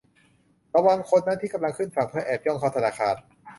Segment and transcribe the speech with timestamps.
[0.75, 3.15] ระวังคนนั้นที่กำลังขึ้นฝั่งเพื่อแอบย่องเข้าธนาคาร